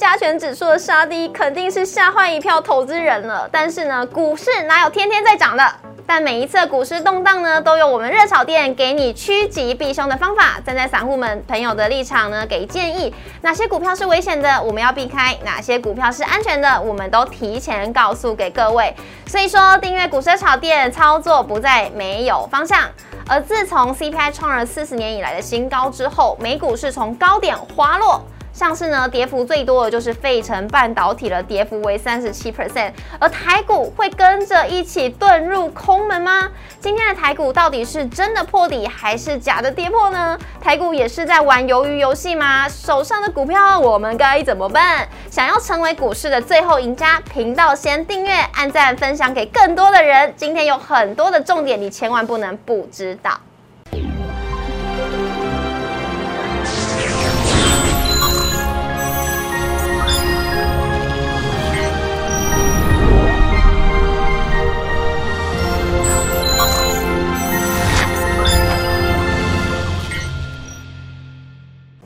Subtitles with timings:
[0.00, 3.46] 加权指数的杀低，肯定是吓坏一票投资人了。
[3.52, 5.62] 但是呢，股市哪有天天在涨的？
[6.06, 18.96] 但每一次股市动荡呢，都有我们热炒店给你趋吉避凶的方法，站在散户们朋友的立场呢，给建议哪些股票是危险的，我们要避开；哪些股票是安全的，我们都提前告诉给各位。
[19.26, 22.88] 所以说，订阅股市炒店，操作不再没有方向。
[23.28, 28.24] 而自从 CPI 创了四十年以来的新高之后，美股是从高点滑落。
[28.52, 36.50] 像是呢，跌幅最多的就是费城半导体了，跌幅为三十七 percent，而台股会跟着一起遁入空门吗？
[36.80, 40.38] 今天的台股到底是真的破底，还是假的跌破呢？
[40.60, 42.68] 台股也是在玩鱿鱼游戏吗？
[42.68, 45.08] 手上的股票我们该怎么办？
[45.30, 50.34] 想要成为股市的最后赢家，频道先订阅、按赞、分享给更多的人。
[50.36, 53.40] 今天有很多的重点，你千万不能不知道。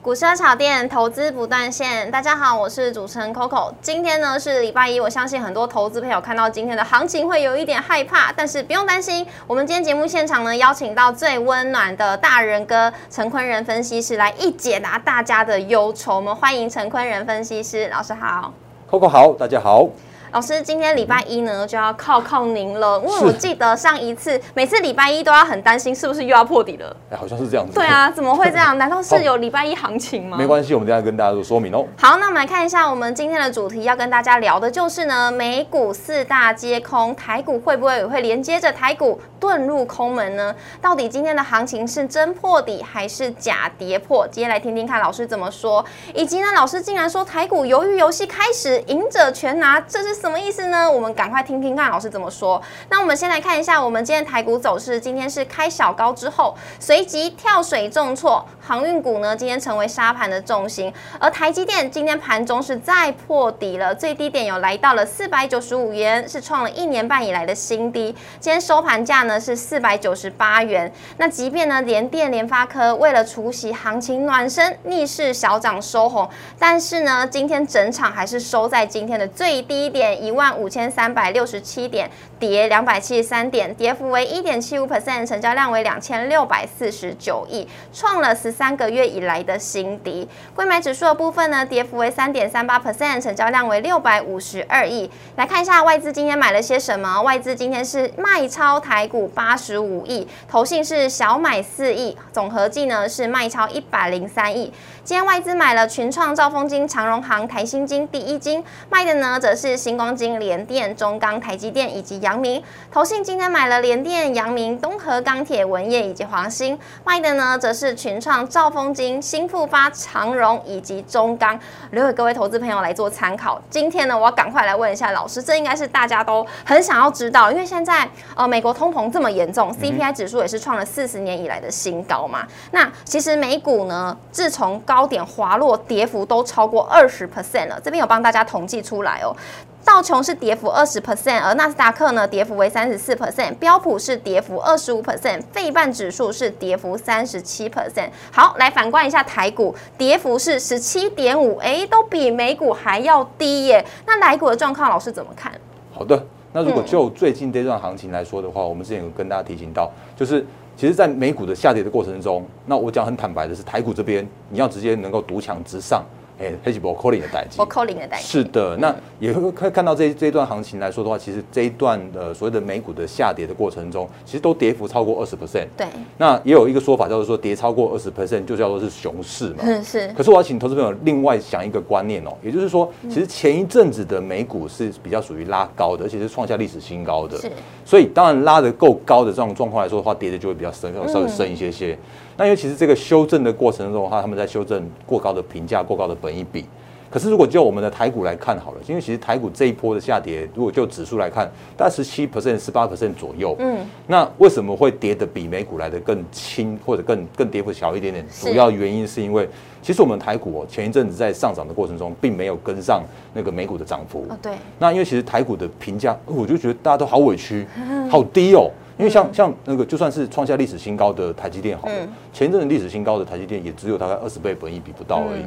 [0.04, 3.72] 股市炒店投资不断线，大家好，我是主持人 Coco。
[3.80, 16.16] 今天呢是礼拜一，我相信很多投资朋友看到今天的行情会有一点害怕，但是不用担心，我们今天节目现场呢邀请到最温暖的大人哥陈坤仁分析师来一解答大家的忧愁。
[16.16, 18.52] 我们欢迎陈坤仁分析师老师好
[18.90, 19.88] ，Coco 好，大家好。
[20.34, 26.96] 老师，今天礼拜一呢，就要靠靠您了，因为我记得上一次每次礼拜一都要很担心，是不是又要破底了？
[27.08, 27.72] 哎，好像是这样子。
[27.72, 28.74] 对啊，怎么会这样？
[28.76, 30.36] 难道是有礼拜一行情吗？
[30.36, 31.86] 没关系，我们等下跟大家做说明哦。
[31.96, 40.52] 好，那我们来看一下我们今天的主题，要跟大家聊的就是呢，美股四大皆空，台股会不会也会连接着台股遁入空门呢？
[40.82, 44.26] 到底今天的行情是真破底还是假跌破？
[44.26, 50.90] 今天来听听看老师怎么说，以及呢，老师竟然说台股鱿鱼游戏开始，赢者全拿，这是什么意思呢？
[50.90, 52.60] 我们赶快听听看老师怎么说。
[52.88, 54.98] 那我们先来看一下我们今天台股走势。
[54.98, 60.90] 今天是开小高之后，随即跳水重挫，航运股呢今天成为沙盘的重心。
[61.20, 68.16] 而台积电今天盘中是再破底了，最低点有来到了四百九十五元，是创了一年半以来的新低。
[68.40, 70.90] 今天收盘价呢是四百九十八元。
[71.18, 76.26] 那即便呢联电、联发科为了除夕行情暖身，逆势小涨收红，
[76.58, 80.84] 但是呢今天整场还是收在今天的最低点一万五千。
[80.94, 82.08] 三百六十七点，
[82.38, 90.28] 跌两百七十三点，跌幅为一点七五 percent，成交量为两千六百四十九亿，创了十三个月以来的新低。
[90.54, 95.10] 贵买指数的部分呢，跌幅为三点三八 percent，成交量为六百五十二亿。
[95.36, 97.20] 来看一下外资今天买了些什么？
[97.22, 104.72] 外资今天是卖超台股八十五亿，投信是小买四亿，总合计呢是卖超一百零三亿。
[105.02, 112.62] 今天外资买了群创、兆丰金、长荣行、台新金、第一金，卖的呢则是星光金、联电、中钢、台积电以及阳明。
[112.92, 121.58] 投信今天买了联电、阳明、东河钢铁、文业以及黄兴，卖的呢则是群创、兆丰金、新复发、长荣以及中钢，
[121.92, 123.58] 留给各位投资朋友来做参考。
[123.70, 128.06] 今天呢，我要赶快来问一下老师，这应该是大家都很想要知道，因为现在
[128.36, 132.46] 呃美国通膨这么严重，CPI 指数也是创了四十年以来的新高嘛。
[132.72, 137.80] 那其实美股呢，自从高点滑落，跌幅都超过二十 percent 了。
[137.82, 139.34] 这边有帮大家统计出来哦。
[139.84, 148.08] 道琼是跌幅二十 percent，而纳斯达克呢跌幅为三十四 percent，标普是跌幅二十五 percent，费半指数是跌幅三十七 percent。
[148.32, 153.84] 好，来反观一下台股，跌幅是十七点五，哎，都比美股还要低耶。
[154.06, 155.52] 那台股的状况，老师怎么看？
[155.92, 156.20] 好的，
[156.52, 160.44] 那如果就最近这段行情来说的话，我们之前有跟大家提醒到，就是。
[160.76, 166.02] 其实，在美股的下跌的过程中，那我讲很坦白的是，台股这边你要直接能够独强直上。
[166.38, 175.66] 哎，黑吉波扣零的代际，扣零的代是的，那也会可以看到这这一段行情来说的话，其实这一段的所谓的美股的下跌的过程中，其实都跌幅超过二十 percent。
[175.76, 175.86] 对，
[176.18, 179.58] 那也有一个说法叫做说跌超过二十 percent 就叫做是熊市嘛。
[179.60, 180.08] 嗯， 是。
[180.08, 187.38] 可是我要请投资朋友另外想一个观念哦，也就是说，其实前一阵子的美股是比较属于拉高的，而且是创下历史新高的。
[187.38, 187.50] 是。
[187.84, 191.96] 所以当然拉得够高的这种状况来说的话，跌的就会比较深，稍微深一些些。
[192.36, 196.64] 那因为其实这个修正的过程中的话，他们在修正过高的评价、过高的本益比。
[197.10, 203.54] 可是，如果就我们的台股来看好了，因为其实台股这一波的下跌，如果就指数来看，大概十七 percent、十八 percent 左右。
[203.60, 208.26] 嗯，那为什么会跌的比美股来的更轻，或者更更跌幅小一点点？
[208.28, 209.48] 主要原因是因为，
[209.80, 213.00] 其实我们台股哦，前一阵子在上涨的过程中，并没有跟上
[213.32, 214.26] 那个美股的涨幅。
[214.28, 214.54] 哦，对。
[214.80, 217.64] 那因为其实台股的评价，我就觉得大家都好委屈，
[218.10, 218.68] 好低哦。
[218.96, 221.94] 因为像像那个就算是创下历史新高的台积电好了，
[222.32, 225.44] 前一阵子历史新高的台积电也只有大概二十倍本益比不到而已。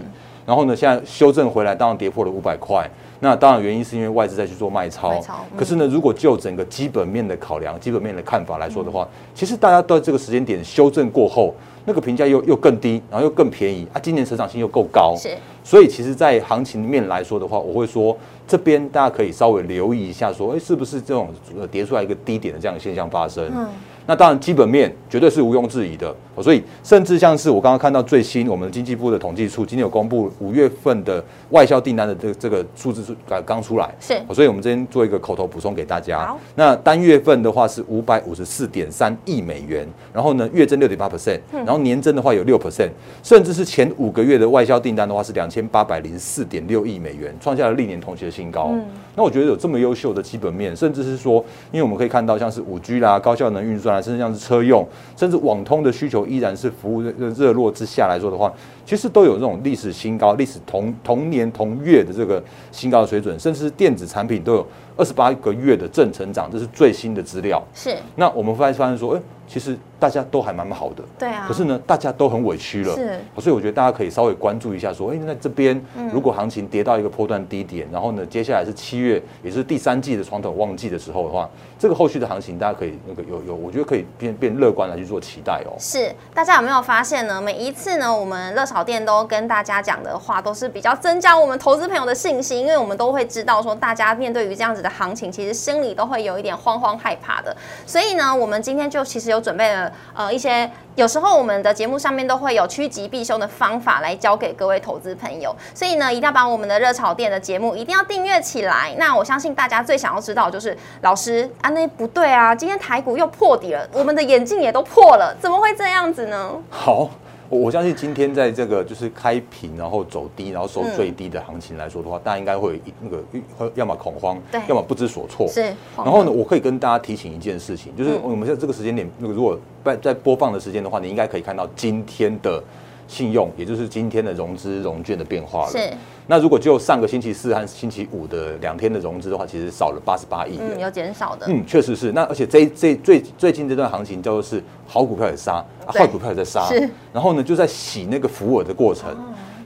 [0.48, 2.90] 然后呢，现在修正回来，当然跌破了五百块。
[3.20, 5.22] 那当然原因是因为外资在去做卖超。
[5.58, 9.06] 可是呢，如果就整个基本面的考量、基本面的看法来说的话，
[9.36, 11.54] 其实大家到这个时间点修正过后，
[11.84, 15.14] 那个评价又又更低，然后又更便宜啊，今年成长性又够高。
[15.18, 15.36] 是
[15.66, 18.18] 所以其实，在行情面来说的话，我会说
[18.48, 21.28] 这边大家可以稍微留意一下，说，哎，是不是这种
[21.60, 23.44] 呃跌出来一个低点的这样的现象发生？
[23.54, 23.68] 嗯
[24.07, 26.09] 那当然，基本面绝对是毋庸置疑的。
[26.33, 36.31] 哦所以，甚至像是我刚刚看到最新我们经济部的统计处今天有公布五月份的外销订单的这个这个数字是刚刚出来，是哦所以我们这边做一个口头补充给大家。
[36.54, 42.92] 那单月份的话是五百五十四点三亿美元，然后呢月增六点八 percent，然后年增的话有六 percent，
[43.24, 48.71] 甚至是前五个月的外销订单的话是两千八百零四点六亿美元，创下了历年同期的新高。
[49.15, 58.54] 那我觉得有这么优秀的基本面，甚至是说，因为我们可以看到像是五 G 啦、高效能运算啦，甚至像是车用，甚至网通的需求依然是服务热热络之下来说的话，
[58.86, 62.42] 其实都有这种历史新高、历史同同年同月的这个
[62.72, 64.66] 新高的水准，甚至是电子产品都有
[64.96, 67.62] 二十八个月的正成长，这是最新的资料。
[67.74, 71.04] 是，那我们发现发现说，哎、其实大家都还蛮好的。
[71.18, 71.46] 对啊。
[71.48, 81.50] 可是呢，大家都很委屈了，是所以我觉得大家可以稍微关注一下，说，哎、那这边如果行情跌到一个波段低点，然后呢，接下来是七月，也是第三季的传统旺季的时候的话，
[81.80, 85.74] 这个后续的行情大家可以那个有有，我觉得可以变变乐观来去做期待哦。
[85.80, 87.42] 是，大家有没有发现呢？
[87.42, 97.56] 每一次呢，我们乐炒店都跟大家讲的话，都是比较增加我们投资朋友的信心，因为我们都会知道说，大家面对于这样子的行情，其实心里都会有一点慌慌害怕的。
[97.86, 105.56] 所以呢，我们今天就其实有准备了呃一些，有时候我们的节目上面都会有趋吉避凶的方法来教给各位投资朋友。
[105.74, 108.95] 所以呢，一定要把我们的热炒店的节目一定要订阅起来。
[108.98, 116.51] 那我相信大家最想要知道就是，老师啊，那不对啊，今天台股又破底了，我们的眼镜也都破了，怎么会这样子呢？
[116.69, 117.10] 好。
[117.50, 123.24] 我我相信今天在这个就是开平然后走低，然后收最低的行情来说的话，大家应该会有那个
[123.58, 125.48] 会要么恐慌对，要么不知所措。
[125.48, 125.62] 是，
[125.96, 132.62] 然后呢，我可以跟大家提醒一件事情，就是嗯我们在这个时间点，那个如果在在播放的时间的话，你应该可以看到今天的
[133.07, 135.71] 信用，也就是今天的融资融券的变化了。
[135.71, 135.94] 是，
[136.27, 140.80] 那如果就上个星期四和星期五的两天的融资的话，其实少了八十八亿嗯，元。
[140.81, 142.12] 有减少的，嗯，确实是。
[142.12, 149.15] 那而且这这最最近这段行情叫做是好股票也杀，坏股票也在杀是，然后呢就在洗那个浮额的过程。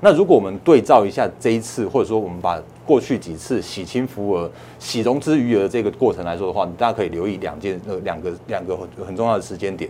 [0.03, 4.49] 那如果我们对照一下这一次，或者说我们把过去几次洗清浮额、
[4.79, 9.89] 洗融资余额这个过程来说的话，大家可以留意两件呃两个两个很很重要的时间点。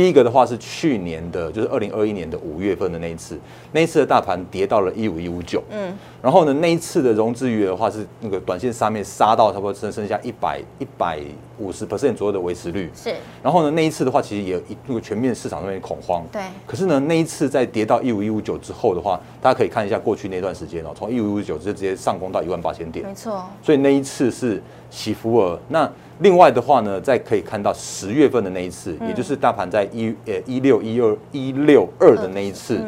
[0.00, 3.38] 第一个的话是去年的，就是二零二一年的五月份的那一次，
[3.72, 11.20] 那一次的大盘跌到了一五一五九，嗯，然后呢，那一次的融资余额的话是那个短线上面杀到差不多剩剩下一百一百
[11.60, 12.90] 五十 percent 左右的维持率。
[12.94, 16.24] 是，然后呢，那一次的话，其实也有一度全面市场上面恐慌。
[16.32, 23.14] 对，可是呢，那一次在跌到一五一五九之后的话，大家可以看一下过去那段时间哦，从一五一五九就直接上攻到一万八千点没。
[23.14, 25.60] 错，所以那一次是起伏额。
[25.68, 25.90] 那
[26.20, 32.80] 另外的话呢，再可以看到十月份的那一次，也就是大盘在一呃一六一二一六二的那一次。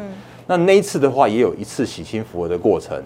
[0.45, 3.01] 那那一次的话，也有一次洗清浮额的过程。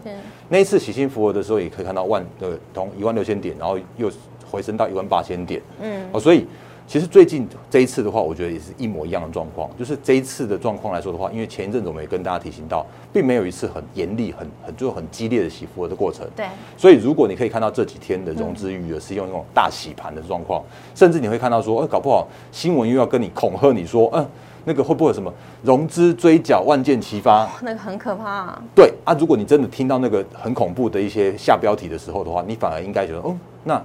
[0.49, 4.09] 那一次洗清浮额的时候，也可以看到万呃从一万六千点，然后又
[4.49, 5.61] 回升到一万八千点。
[5.81, 6.45] 嗯，哦，所以
[6.87, 9.69] 其实最近这一次的话，我觉得也是一模一样的状况。
[9.77, 16.25] 就是这一次的状况来说的话，因为前一阵子我们也跟大家提醒到，并没有一次很严厉、很很就很激烈的洗浮的过程。
[16.33, 16.45] 对，
[16.77, 20.63] 所以如果你可以看到这几天的融资余额是用那种大洗盘的状况，
[20.95, 24.25] 甚至你会看到说，呃，搞不好新闻又要跟你恐吓你说，嗯、
[24.63, 27.49] 那个会不会有什么融资追缴万箭齐发？
[27.61, 33.35] 那个很可怕、啊，对啊，如果你真的听到那个很恐怖的一些下标题的时候的话，你反而应该觉得，哦，
[33.65, 33.83] 那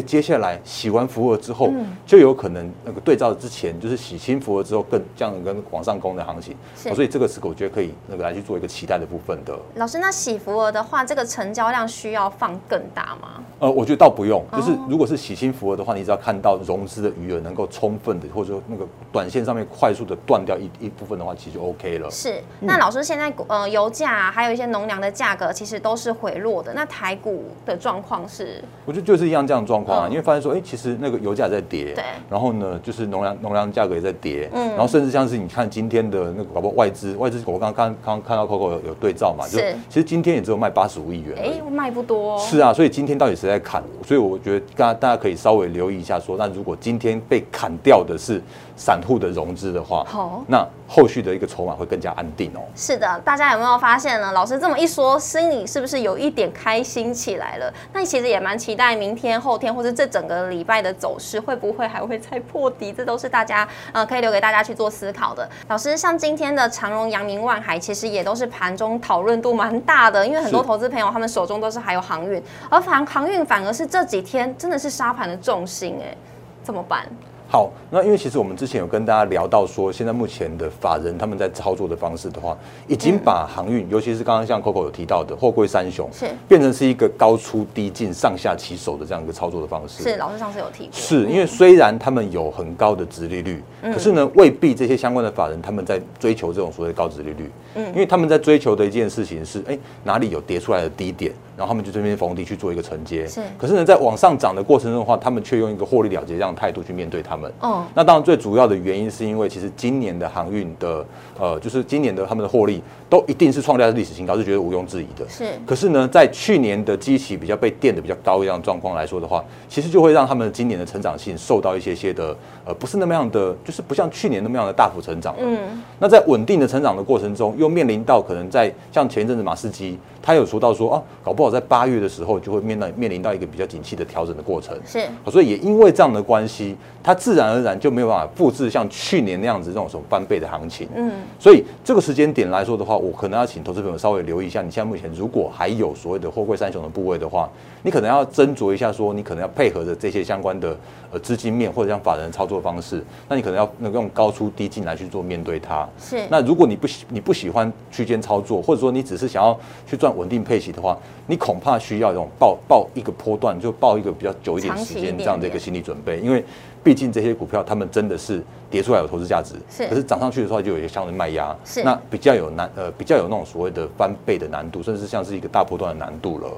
[0.00, 1.70] 接接下来洗完浮额之后，
[2.06, 9.58] 就有可能那个对照之前就是洗清浮额之后更这样跟往上攻的行情，所以这个是我觉得可以那个来去做一个期待的部分的。
[9.74, 13.42] 老师，那洗福额的话，这个成交量需要放更大吗？
[13.58, 22.10] 呃，我觉得倒不用，就是哦如果是洗清浮额的话，你只要看到融资的余额能够充分的，或者说那个短线上面快速的断掉一一部分的话，其实就 OK 了。
[22.10, 28.62] 是，那老师现在呃油价、啊、还有一些农粮的价格其实都是回落的，那台股的状况是？
[28.84, 30.10] 我觉得就是一样这样的状况啊，嗯。
[30.10, 32.04] 因为发现说，哎、其实那个油价也在跌，对。
[32.30, 34.68] 然后呢，就是农粮农粮价格也在跌，嗯。
[34.70, 39.74] 然后甚至像是你看今天的那个搞不好外资外资，我刚刚刚刚看到 Coco 有有对照嘛，就是。
[39.88, 43.82] 其实今天也只有卖八十五亿元哎、卖不多、哦，是啊，所以今天到底谁在砍？
[44.06, 48.40] 所以我觉得大家大家可以稍微留意一下说那如果今天被砍掉的是
[48.82, 52.58] 散户的融资的话，好那后续的一个筹码会更加安定哦。
[52.74, 54.32] 是的，大家有没有发现呢？
[54.32, 57.72] 老师这么一说，心里是不是有一点开心起来了？
[57.92, 62.92] 那其实也蛮期待明天、后天或者这整个礼拜的走势，会不会还会再破底？
[62.92, 65.48] 这都是大家呃可以留给大家去做思考的。
[65.68, 76.16] 老师，像今天的长荣、阳明、万海，其实也都是盘中讨论度蛮大的，因为很多投资朋友他们手中都是还有航运，而航航运反而是这几天真的是沙盘的重心，哎，
[76.64, 77.06] 怎么办？
[77.52, 82.56] 好，那因为其实我们之前有跟大家聊到说，现在目前的法人他们在操作的方式的话，
[82.88, 90.02] 已经把航运，尤其是刚刚像 Coco 有提到的货柜三雄，是变成是一个高出低进、上下起手的这样一个操作的方式。
[90.02, 101.30] 是老师上次有提过，是因为虽然他们有很高的殖利率，可是呢，未必这些相关的法人他们在追求这种所谓的高殖利率，嗯，因为他们在追求的一件事情是，哎，哪里有跌出来的低点，
[101.62, 103.40] 然后他们就这边逢低去做一个承接，是。
[103.56, 107.84] 可是呢，在往上涨的过程中的话，他们却用一个获利了结这样的态度去面对他们，哦。
[107.94, 111.06] 那当然最主要的原因是因为其实今年的航运的，
[111.38, 115.44] 呃，就是今年的他们的获利都一定是创下历史新高，是觉得毋庸置疑的，是。
[115.64, 125.36] 可是呢，在去年的基期比较被垫的比较高一样状况来说的话，其实就会让他们今年的成长性受到一些些的呃不是那么样的，就是不像去年那么样的大幅成长。
[125.38, 125.60] 嗯，
[126.00, 134.76] 那在稳定的成长的过程中，又面临到可能在像前一阵子马士基，他有说到说啊，搞不好在八月的时候就会面到面临到一个比较景气的调整的过程。
[134.84, 140.88] 是所以也因为这样的关系，它自然而然就没有办法复制像去年那样子这种什么翻倍的行情。
[140.94, 147.48] 嗯，所以这个时间点来说的话，我可能要请投资朋友稍微留意一下，你现在目前如果还有所谓的货柜三雄的部位的话，
[147.82, 150.76] 你可能要斟酌一下，说你可能要配合着这些相关的
[151.12, 155.88] 呃资金面或者像法人操作方式，那你可能要能够用高出低进来去做面对它。
[155.98, 160.96] 是那如果你不喜你不喜欢区间操作，或者说你只是想要去赚稳定配息的话，
[161.32, 166.44] 你恐怕需要这种报报一个波段，就报一个比较久一点时间这样的一个心理准备，因为
[166.84, 176.48] 毕竟这些股票他们真的是跌出来有投资价值，是可是涨上去的时候就有一些相对卖压，是那比较有难呃比较有那种所谓的翻倍的难度，甚至像是一个大波段的难度了。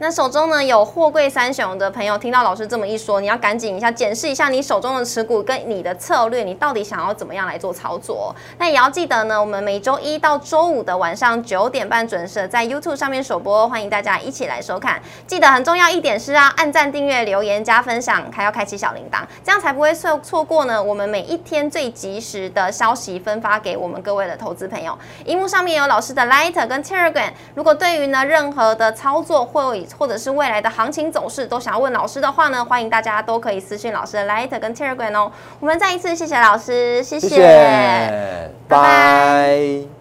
[0.00, 8.34] 那手中呢有货柜三雄的朋友，听到老师这么一说，你要赶紧一下检视一下你手中的持股跟你的策略，你到底想要怎么样来做操作？
[8.58, 15.00] 那也要记得呢，我们每周一到周五的晚上九点半准时在 YouTube 上面首播，欢迎大家一起来收看。
[15.26, 24.96] 记得很重要一点是啊，按赞、订阅、留言、加分享，还要开启小铃铛，这样才不会错错过呢我们每一天最及时的消息分发给我们各位的投资朋友。
[25.24, 35.32] 荧幕上面有老师的 Light 跟 Telegram，如果对于呢任何的操作或或者是未来的行情走势都想要问老师的话呢，欢迎大家都可以私信老师的 Light 跟 Telegram 哦。
[35.58, 39.99] 我们再一次谢谢老师，谢谢谢，拜拜拜